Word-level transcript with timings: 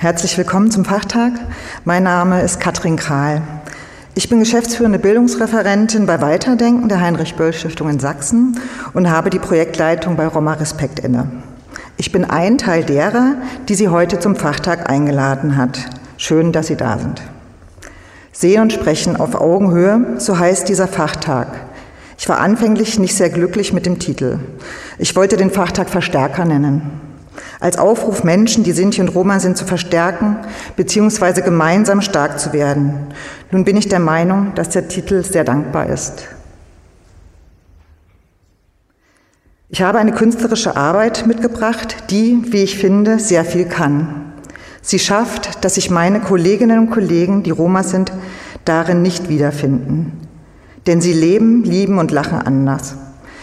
Herzlich 0.00 0.38
willkommen 0.38 0.70
zum 0.70 0.86
Fachtag. 0.86 1.32
Mein 1.84 2.04
Name 2.04 2.40
ist 2.40 2.58
Katrin 2.58 2.96
Kral. 2.96 3.42
Ich 4.14 4.30
bin 4.30 4.38
geschäftsführende 4.38 4.98
Bildungsreferentin 4.98 6.06
bei 6.06 6.22
Weiterdenken 6.22 6.88
der 6.88 7.02
Heinrich-Böll-Stiftung 7.02 7.90
in 7.90 8.00
Sachsen 8.00 8.58
und 8.94 9.10
habe 9.10 9.28
die 9.28 9.38
Projektleitung 9.38 10.16
bei 10.16 10.26
Roma 10.26 10.54
Respekt 10.54 11.00
inne. 11.00 11.30
Ich 11.98 12.12
bin 12.12 12.24
ein 12.24 12.56
Teil 12.56 12.82
derer, 12.82 13.34
die 13.68 13.74
sie 13.74 13.90
heute 13.90 14.18
zum 14.18 14.36
Fachtag 14.36 14.88
eingeladen 14.88 15.58
hat. 15.58 15.78
Schön, 16.16 16.50
dass 16.52 16.68
Sie 16.68 16.76
da 16.76 16.96
sind. 16.96 17.20
Sehen 18.32 18.62
und 18.62 18.72
sprechen 18.72 19.16
auf 19.16 19.34
Augenhöhe, 19.34 20.14
so 20.16 20.38
heißt 20.38 20.66
dieser 20.70 20.88
Fachtag. 20.88 21.48
Ich 22.16 22.26
war 22.26 22.40
anfänglich 22.40 22.98
nicht 22.98 23.14
sehr 23.14 23.28
glücklich 23.28 23.74
mit 23.74 23.84
dem 23.84 23.98
Titel. 23.98 24.38
Ich 24.96 25.14
wollte 25.14 25.36
den 25.36 25.50
Fachtag 25.50 25.90
Verstärker 25.90 26.46
nennen. 26.46 27.09
Als 27.60 27.78
Aufruf, 27.78 28.24
Menschen, 28.24 28.64
die 28.64 28.72
Sinti 28.72 29.00
und 29.00 29.08
Roma 29.08 29.38
sind, 29.38 29.56
zu 29.56 29.64
verstärken 29.64 30.38
bzw. 30.76 31.42
gemeinsam 31.42 32.00
stark 32.00 32.40
zu 32.40 32.52
werden. 32.52 32.94
Nun 33.50 33.64
bin 33.64 33.76
ich 33.76 33.88
der 33.88 34.00
Meinung, 34.00 34.52
dass 34.54 34.70
der 34.70 34.88
Titel 34.88 35.22
sehr 35.22 35.44
dankbar 35.44 35.88
ist. 35.88 36.26
Ich 39.68 39.82
habe 39.82 39.98
eine 39.98 40.12
künstlerische 40.12 40.76
Arbeit 40.76 41.26
mitgebracht, 41.26 42.10
die, 42.10 42.42
wie 42.52 42.64
ich 42.64 42.78
finde, 42.78 43.20
sehr 43.20 43.44
viel 43.44 43.66
kann. 43.66 44.32
Sie 44.82 44.98
schafft, 44.98 45.64
dass 45.64 45.76
sich 45.76 45.90
meine 45.90 46.20
Kolleginnen 46.20 46.78
und 46.78 46.90
Kollegen, 46.90 47.42
die 47.42 47.50
Roma 47.50 47.84
sind, 47.84 48.12
darin 48.64 49.02
nicht 49.02 49.28
wiederfinden. 49.28 50.26
Denn 50.86 51.00
sie 51.00 51.12
leben, 51.12 51.62
lieben 51.62 51.98
und 51.98 52.10
lachen 52.10 52.38
anders. 52.40 52.96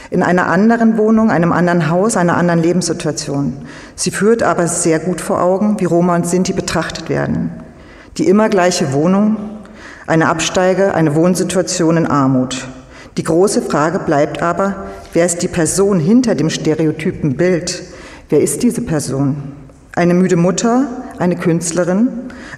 In 0.09 0.23
einer 0.23 0.47
anderen 0.47 0.97
Wohnung, 0.97 1.29
einem 1.31 1.51
anderen 1.51 1.89
Haus, 1.89 2.15
einer 2.15 2.37
anderen 2.37 2.61
Lebenssituation. 2.61 3.53
Sie 3.95 4.11
führt 4.11 4.41
aber 4.41 4.67
sehr 4.67 4.99
gut 4.99 5.19
vor 5.19 5.41
Augen, 5.41 5.79
wie 5.79 5.85
Roma 5.85 6.15
und 6.15 6.25
Sinti 6.25 6.53
betrachtet 6.53 7.09
werden. 7.09 7.51
Die 8.17 8.27
immer 8.27 8.47
gleiche 8.49 8.93
Wohnung, 8.93 9.37
eine 10.07 10.29
Absteige, 10.29 10.93
eine 10.93 11.15
Wohnsituation 11.15 11.97
in 11.97 12.07
Armut. 12.07 12.67
Die 13.17 13.23
große 13.23 13.61
Frage 13.61 13.99
bleibt 13.99 14.41
aber, 14.41 14.85
wer 15.11 15.25
ist 15.25 15.41
die 15.43 15.47
Person 15.47 15.99
hinter 15.99 16.35
dem 16.35 16.49
stereotypen 16.49 17.35
Bild? 17.35 17.83
Wer 18.29 18.41
ist 18.41 18.63
diese 18.63 18.81
Person? 18.81 19.51
Eine 19.93 20.13
müde 20.13 20.35
Mutter, 20.35 20.85
eine 21.17 21.35
Künstlerin, 21.35 22.09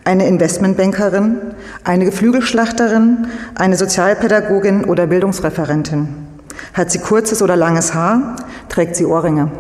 eine 0.03 0.27
Investmentbankerin, 0.27 1.37
eine 1.83 2.05
Geflügelschlachterin, 2.05 3.27
eine 3.55 3.75
Sozialpädagogin 3.75 4.85
oder 4.85 5.07
Bildungsreferentin. 5.07 6.28
Hat 6.73 6.91
sie 6.91 6.99
kurzes 6.99 7.41
oder 7.41 7.55
langes 7.55 7.93
Haar, 7.93 8.35
trägt 8.69 8.95
sie 8.95 9.05
Ohrringe. 9.05 9.51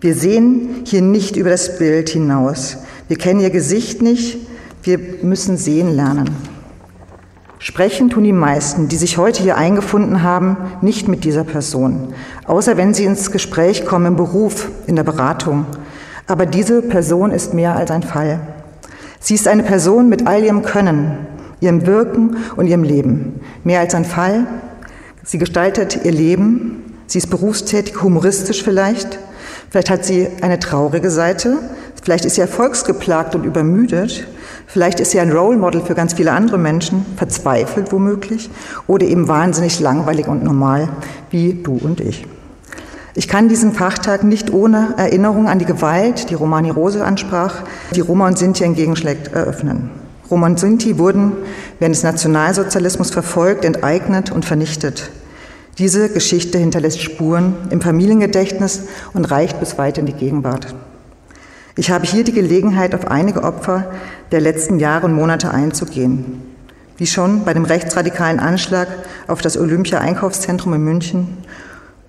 Wir 0.00 0.14
sehen 0.14 0.82
hier 0.84 1.02
nicht 1.02 1.36
über 1.36 1.50
das 1.50 1.78
Bild 1.78 2.10
hinaus. 2.10 2.78
Wir 3.08 3.16
kennen 3.16 3.40
ihr 3.40 3.50
Gesicht 3.50 4.02
nicht. 4.02 4.38
Wir 4.82 4.98
müssen 5.22 5.56
sehen 5.56 5.94
lernen. 5.94 6.30
Sprechen 7.58 8.10
tun 8.10 8.24
die 8.24 8.32
meisten, 8.32 8.88
die 8.88 8.96
sich 8.96 9.16
heute 9.16 9.42
hier 9.42 9.56
eingefunden 9.56 10.22
haben, 10.22 10.56
nicht 10.82 11.08
mit 11.08 11.24
dieser 11.24 11.42
Person, 11.42 12.12
außer 12.44 12.76
wenn 12.76 12.92
sie 12.92 13.04
ins 13.04 13.32
Gespräch 13.32 13.86
kommen 13.86 14.06
im 14.06 14.16
Beruf, 14.16 14.68
in 14.86 14.94
der 14.94 15.04
Beratung. 15.04 15.64
Aber 16.26 16.44
diese 16.44 16.82
Person 16.82 17.30
ist 17.30 17.54
mehr 17.54 17.74
als 17.74 17.90
ein 17.90 18.02
Fall. 18.02 18.40
Sie 19.20 19.34
ist 19.34 19.48
eine 19.48 19.62
Person 19.62 20.08
mit 20.08 20.26
all 20.26 20.44
ihrem 20.44 20.62
Können, 20.62 21.26
ihrem 21.60 21.86
Wirken 21.86 22.36
und 22.56 22.66
ihrem 22.66 22.84
Leben. 22.84 23.40
Mehr 23.64 23.80
als 23.80 23.94
ein 23.94 24.04
Fall. 24.04 24.46
Sie 25.26 25.38
gestaltet 25.38 26.04
ihr 26.04 26.12
Leben. 26.12 26.94
Sie 27.08 27.18
ist 27.18 27.30
berufstätig, 27.30 28.00
humoristisch 28.00 28.62
vielleicht. 28.62 29.18
Vielleicht 29.70 29.90
hat 29.90 30.04
sie 30.04 30.28
eine 30.40 30.60
traurige 30.60 31.10
Seite. 31.10 31.58
Vielleicht 32.00 32.24
ist 32.24 32.36
sie 32.36 32.42
erfolgsgeplagt 32.42 33.34
und 33.34 33.44
übermüdet. 33.44 34.24
Vielleicht 34.68 35.00
ist 35.00 35.10
sie 35.10 35.18
ein 35.18 35.32
Role 35.32 35.56
Model 35.56 35.80
für 35.80 35.96
ganz 35.96 36.14
viele 36.14 36.30
andere 36.30 36.58
Menschen, 36.58 37.04
verzweifelt 37.16 37.90
womöglich 37.90 38.50
oder 38.86 39.04
eben 39.04 39.26
wahnsinnig 39.26 39.80
langweilig 39.80 40.28
und 40.28 40.44
normal, 40.44 40.88
wie 41.30 41.54
du 41.54 41.76
und 41.82 42.00
ich. 42.00 42.24
Ich 43.16 43.26
kann 43.26 43.48
diesen 43.48 43.72
Fachtag 43.72 44.22
nicht 44.22 44.52
ohne 44.52 44.94
Erinnerung 44.96 45.48
an 45.48 45.58
die 45.58 45.64
Gewalt, 45.64 46.30
die 46.30 46.34
Romani 46.34 46.70
Rose 46.70 47.04
ansprach, 47.04 47.64
die 47.96 48.00
Roma 48.00 48.28
und 48.28 48.38
Sinti 48.38 48.62
entgegenschlägt, 48.62 49.32
eröffnen. 49.32 49.90
Roma 50.30 50.46
und 50.46 50.60
Sinti 50.60 50.98
wurden 50.98 51.32
während 51.78 51.94
des 51.94 52.02
Nationalsozialismus 52.02 53.10
verfolgt, 53.10 53.64
enteignet 53.64 54.30
und 54.30 54.44
vernichtet. 54.44 55.10
Diese 55.78 56.08
Geschichte 56.08 56.56
hinterlässt 56.56 57.02
Spuren 57.02 57.54
im 57.70 57.82
Familiengedächtnis 57.82 58.84
und 59.12 59.30
reicht 59.30 59.60
bis 59.60 59.76
weit 59.76 59.98
in 59.98 60.06
die 60.06 60.14
Gegenwart. 60.14 60.74
Ich 61.76 61.90
habe 61.90 62.06
hier 62.06 62.24
die 62.24 62.32
Gelegenheit, 62.32 62.94
auf 62.94 63.06
einige 63.08 63.44
Opfer 63.44 63.92
der 64.32 64.40
letzten 64.40 64.78
Jahre 64.78 65.04
und 65.04 65.12
Monate 65.12 65.50
einzugehen. 65.50 66.40
Wie 66.96 67.06
schon 67.06 67.44
bei 67.44 67.52
dem 67.52 67.66
rechtsradikalen 67.66 68.40
Anschlag 68.40 68.88
auf 69.26 69.42
das 69.42 69.58
Olympia-Einkaufszentrum 69.58 70.72
in 70.72 70.82
München 70.82 71.36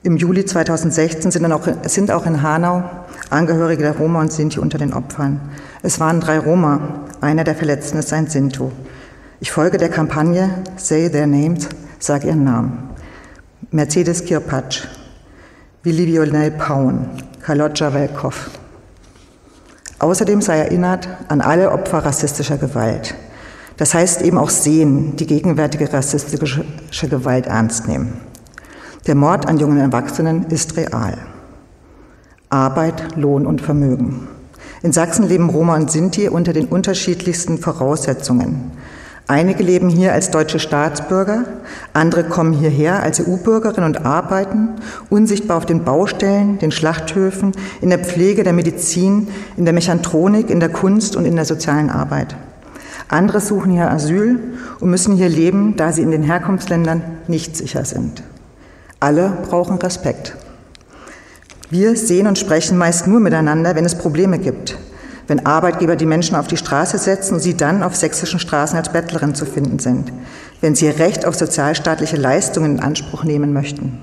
im 0.03 0.16
Juli 0.16 0.45
2016 0.45 1.31
sind, 1.31 1.51
auch, 1.51 1.67
sind 1.84 2.11
auch 2.11 2.25
in 2.25 2.41
Hanau 2.41 2.84
Angehörige 3.29 3.84
der 3.84 3.97
Roma 3.97 4.22
und 4.22 4.31
Sinti 4.31 4.59
unter 4.59 4.78
den 4.78 4.94
Opfern. 4.94 5.41
Es 5.84 5.99
waren 5.99 6.22
drei 6.22 6.39
Roma, 6.39 7.01
einer 7.19 7.44
der 7.44 7.55
Verletzten 7.55 7.97
ist 7.97 8.13
ein 8.13 8.28
Sinto. 8.28 8.72
Ich 9.41 9.51
folge 9.51 9.78
der 9.78 9.89
Kampagne 9.89 10.49
Say 10.78 11.09
Their 11.09 11.28
Names, 11.28 11.67
sag 11.99 12.23
ihren 12.23 12.45
Namen. 12.45 12.87
Mercedes 13.72 14.23
Kirpatsch, 14.23 14.88
Willi 15.83 16.07
Vionel 16.07 16.51
Paun, 16.51 17.09
Kalodja 17.41 17.94
Velkov. 17.94 18.50
Außerdem 20.00 20.41
sei 20.41 20.59
erinnert 20.59 21.09
an 21.28 21.41
alle 21.41 21.73
Opfer 21.73 21.97
rassistischer 21.97 22.57
Gewalt. 22.57 23.13
Das 23.75 23.94
heißt 23.94 24.22
eben 24.22 24.38
auch 24.38 24.51
sehen, 24.51 25.17
die 25.17 25.28
gegenwärtige 25.28 25.91
rassistische 25.91 27.09
Gewalt 27.09 27.47
ernst 27.47 27.89
nehmen. 27.89 28.22
Der 29.05 29.16
Mord 29.16 29.45
an 29.50 29.57
jungen 29.57 29.79
Erwachsenen 29.79 30.45
ist 30.45 30.78
real. 30.78 31.17
Arbeit, 32.49 33.17
Lohn 33.17 33.45
und 33.45 33.59
Vermögen. 33.59 34.29
In 34.81 34.94
Sachsen 34.94 35.28
leben 35.28 35.49
Roma 35.49 35.75
und 35.75 35.91
Sinti 35.91 36.29
unter 36.29 36.53
den 36.53 36.67
unterschiedlichsten 36.67 37.57
Voraussetzungen. 37.57 38.72
Einige 39.30 39.62
leben 39.62 39.90
hier 39.90 40.14
als 40.14 40.32
deutsche 40.32 40.58
Staatsbürger, 40.58 41.44
andere 41.92 42.24
kommen 42.24 42.54
hierher 42.54 43.04
als 43.04 43.20
EU-Bürgerinnen 43.20 43.84
und 43.84 44.06
arbeiten 44.06 44.70
unsichtbar 45.10 45.58
auf 45.58 45.66
den 45.66 45.84
Baustellen, 45.84 46.60
den 46.60 46.72
Schlachthöfen, 46.72 47.52
in 47.82 47.90
der 47.90 48.00
Pflege, 48.00 48.44
der 48.44 48.54
Medizin, 48.54 49.28
in 49.58 49.66
der 49.66 49.74
Mechatronik, 49.74 50.50
in 50.50 50.62
der 50.62 50.70
Kunst 50.70 51.18
und 51.18 51.26
in 51.26 51.36
der 51.36 51.44
sozialen 51.44 51.90
Arbeit. 51.90 52.38
Andere 53.10 53.42
suchen 53.42 53.74
hier 53.74 53.92
Asyl 53.92 54.40
und 54.80 54.90
müssen 54.90 55.18
hier 55.18 55.30
leben, 55.30 55.76
da 55.76 55.92
sie 55.92 56.04
in 56.04 56.12
den 56.12 56.24
Herkunftsländern 56.24 57.02
nicht 57.28 57.58
sicher 57.58 57.84
sind. 57.84 58.24
Alle 59.02 59.38
brauchen 59.50 59.78
Respekt. 59.78 60.38
Wir 61.70 61.98
sehen 61.98 62.28
und 62.28 62.38
sprechen 62.38 62.78
meist 62.78 63.08
nur 63.08 63.20
miteinander, 63.20 63.76
wenn 63.76 63.84
es 63.84 63.96
Probleme 63.96 64.40
gibt. 64.40 64.78
Wenn 65.28 65.46
Arbeitgeber 65.46 65.96
die 65.96 66.06
Menschen 66.06 66.36
auf 66.36 66.48
die 66.48 66.58
Straße 66.58 66.98
setzen 66.98 67.36
und 67.36 67.40
sie 67.42 67.58
dann 67.58 67.84
auf 67.84 67.96
sächsischen 67.96 68.40
Straßen 68.40 68.78
als 68.78 68.92
Bettlerin 68.92 69.36
zu 69.36 69.46
finden 69.46 69.80
sind. 69.80 70.12
Wenn 70.62 70.74
sie 70.74 70.86
ihr 70.86 71.00
Recht 71.00 71.26
auf 71.26 71.36
sozialstaatliche 71.36 72.16
Leistungen 72.16 72.78
in 72.78 72.80
Anspruch 72.80 73.24
nehmen 73.24 73.52
möchten. 73.52 74.00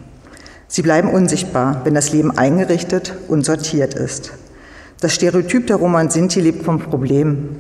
Sie 0.69 0.83
bleiben 0.83 1.11
unsichtbar, 1.11 1.81
wenn 1.85 1.95
das 1.95 2.13
Leben 2.13 2.37
eingerichtet 2.37 3.15
und 3.29 3.45
sortiert 3.45 3.95
ist. 3.95 4.33
Das 5.01 5.15
Stereotyp 5.15 5.67
der 5.67 5.77
Roma 5.77 6.01
und 6.01 6.13
Sinti 6.13 6.41
lebt 6.41 6.65
vom 6.65 6.79
Problem, 6.79 7.57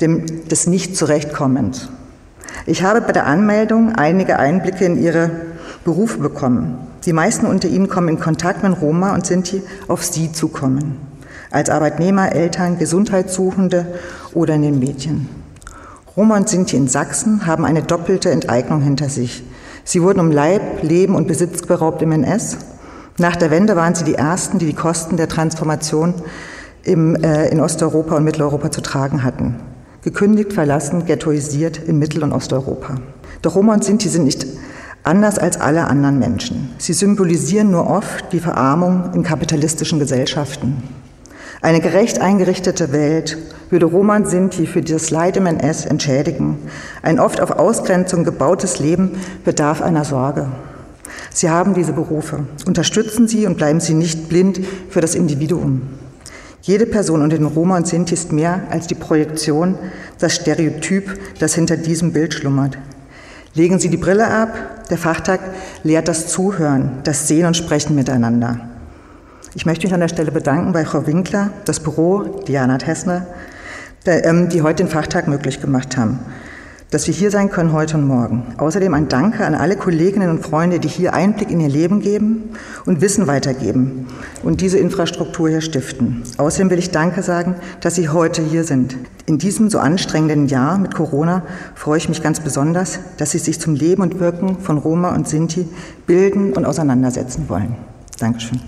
dem, 0.00 0.48
des 0.48 0.66
Nicht-Zurechtkommens. 0.66 1.88
Ich 2.66 2.82
habe 2.82 3.00
bei 3.00 3.12
der 3.12 3.26
Anmeldung 3.26 3.94
einige 3.94 4.38
Einblicke 4.38 4.84
in 4.84 5.02
ihre 5.02 5.30
Berufe 5.84 6.18
bekommen. 6.18 6.78
Die 7.04 7.12
meisten 7.12 7.46
unter 7.46 7.68
ihnen 7.68 7.88
kommen 7.88 8.08
in 8.08 8.20
Kontakt 8.20 8.62
mit 8.62 8.80
Roma 8.80 9.14
und 9.14 9.26
Sinti 9.26 9.62
auf 9.88 10.04
sie 10.04 10.32
zukommen. 10.32 11.11
Als 11.50 11.70
Arbeitnehmer, 11.70 12.32
Eltern, 12.32 12.78
Gesundheitssuchende 12.78 13.86
oder 14.32 14.54
in 14.54 14.62
den 14.62 14.78
Medien. 14.78 15.28
Roma 16.16 16.36
und 16.36 16.48
Sinti 16.48 16.76
in 16.76 16.88
Sachsen 16.88 17.46
haben 17.46 17.64
eine 17.64 17.82
doppelte 17.82 18.30
Enteignung 18.30 18.82
hinter 18.82 19.08
sich. 19.08 19.42
Sie 19.84 20.02
wurden 20.02 20.20
um 20.20 20.30
Leib, 20.30 20.82
Leben 20.82 21.14
und 21.14 21.26
Besitz 21.26 21.62
beraubt 21.62 22.02
im 22.02 22.12
NS. 22.12 22.58
Nach 23.18 23.36
der 23.36 23.50
Wende 23.50 23.76
waren 23.76 23.94
sie 23.94 24.04
die 24.04 24.14
Ersten, 24.14 24.58
die 24.58 24.66
die 24.66 24.74
Kosten 24.74 25.16
der 25.16 25.28
Transformation 25.28 26.14
im, 26.84 27.16
äh, 27.16 27.48
in 27.48 27.60
Osteuropa 27.60 28.16
und 28.16 28.24
Mitteleuropa 28.24 28.70
zu 28.70 28.80
tragen 28.80 29.22
hatten. 29.22 29.56
Gekündigt, 30.02 30.52
verlassen, 30.52 31.06
ghettoisiert 31.06 31.78
in 31.78 31.98
Mittel- 31.98 32.22
und 32.22 32.32
Osteuropa. 32.32 32.96
Doch 33.40 33.54
Roma 33.54 33.74
und 33.74 33.84
Sinti 33.84 34.08
sind 34.08 34.24
nicht 34.24 34.46
anders 35.04 35.38
als 35.38 35.60
alle 35.60 35.86
anderen 35.86 36.18
Menschen. 36.18 36.70
Sie 36.78 36.92
symbolisieren 36.92 37.70
nur 37.70 37.88
oft 37.88 38.32
die 38.32 38.40
Verarmung 38.40 39.10
in 39.14 39.22
kapitalistischen 39.22 39.98
Gesellschaften. 39.98 40.82
Eine 41.62 41.80
gerecht 41.80 42.20
eingerichtete 42.20 42.90
Welt 42.90 43.38
würde 43.70 43.86
Roman 43.86 44.26
Sinti 44.26 44.66
für 44.66 44.82
das 44.82 45.10
Leid 45.10 45.36
im 45.36 45.46
NS 45.46 45.86
entschädigen. 45.86 46.58
Ein 47.02 47.20
oft 47.20 47.40
auf 47.40 47.52
Ausgrenzung 47.52 48.24
gebautes 48.24 48.80
Leben 48.80 49.12
bedarf 49.44 49.80
einer 49.80 50.04
Sorge. 50.04 50.48
Sie 51.32 51.50
haben 51.50 51.72
diese 51.72 51.92
Berufe. 51.92 52.40
Unterstützen 52.66 53.28
Sie 53.28 53.46
und 53.46 53.58
bleiben 53.58 53.78
Sie 53.78 53.94
nicht 53.94 54.28
blind 54.28 54.60
für 54.90 55.00
das 55.00 55.14
Individuum. 55.14 55.82
Jede 56.62 56.84
Person 56.84 57.22
unter 57.22 57.38
den 57.38 57.46
Roma 57.46 57.76
und 57.76 57.86
Sinti 57.86 58.14
ist 58.14 58.32
mehr 58.32 58.62
als 58.70 58.88
die 58.88 58.96
Projektion, 58.96 59.78
das 60.18 60.34
Stereotyp, 60.34 61.16
das 61.38 61.54
hinter 61.54 61.76
diesem 61.76 62.12
Bild 62.12 62.34
schlummert. 62.34 62.76
Legen 63.54 63.78
Sie 63.78 63.88
die 63.88 63.96
Brille 63.96 64.26
ab. 64.26 64.88
Der 64.90 64.98
Fachtag 64.98 65.38
lehrt 65.84 66.08
das 66.08 66.26
Zuhören, 66.26 66.98
das 67.04 67.28
Sehen 67.28 67.46
und 67.46 67.56
Sprechen 67.56 67.94
miteinander. 67.94 68.71
Ich 69.54 69.66
möchte 69.66 69.86
mich 69.86 69.94
an 69.94 70.00
der 70.00 70.08
Stelle 70.08 70.32
bedanken 70.32 70.72
bei 70.72 70.84
Frau 70.84 71.06
Winkler, 71.06 71.50
das 71.64 71.80
Büro, 71.80 72.42
Diana 72.46 72.78
Tessner, 72.78 73.26
ähm, 74.06 74.48
die 74.48 74.62
heute 74.62 74.84
den 74.84 74.88
Fachtag 74.88 75.28
möglich 75.28 75.60
gemacht 75.60 75.96
haben 75.96 76.20
dass 76.92 77.06
wir 77.06 77.14
hier 77.14 77.30
sein 77.30 77.50
können 77.50 77.72
heute 77.72 77.96
und 77.96 78.06
morgen. 78.06 78.54
Außerdem 78.58 78.92
ein 78.92 79.08
Danke 79.08 79.46
an 79.46 79.54
alle 79.54 79.76
Kolleginnen 79.76 80.28
und 80.28 80.44
Freunde, 80.44 80.78
die 80.78 80.88
hier 80.88 81.14
Einblick 81.14 81.50
in 81.50 81.58
ihr 81.58 81.70
Leben 81.70 82.00
geben 82.00 82.50
und 82.84 83.00
Wissen 83.00 83.26
weitergeben 83.26 84.06
und 84.42 84.60
diese 84.60 84.78
Infrastruktur 84.78 85.48
hier 85.48 85.62
stiften. 85.62 86.22
Außerdem 86.36 86.68
will 86.68 86.78
ich 86.78 86.90
Danke 86.90 87.22
sagen, 87.22 87.56
dass 87.80 87.94
Sie 87.94 88.10
heute 88.10 88.42
hier 88.42 88.64
sind. 88.64 88.96
In 89.24 89.38
diesem 89.38 89.70
so 89.70 89.78
anstrengenden 89.78 90.48
Jahr 90.48 90.76
mit 90.76 90.94
Corona 90.94 91.42
freue 91.74 91.96
ich 91.96 92.10
mich 92.10 92.22
ganz 92.22 92.40
besonders, 92.40 93.00
dass 93.16 93.30
Sie 93.30 93.38
sich 93.38 93.58
zum 93.58 93.74
Leben 93.74 94.02
und 94.02 94.20
Wirken 94.20 94.58
von 94.58 94.76
Roma 94.76 95.14
und 95.14 95.26
Sinti 95.26 95.66
bilden 96.06 96.52
und 96.52 96.66
auseinandersetzen 96.66 97.48
wollen. 97.48 97.74
Dankeschön. 98.18 98.60